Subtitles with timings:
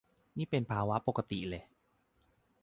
[0.37, 1.63] นี่เป็นภาวะปกติเลย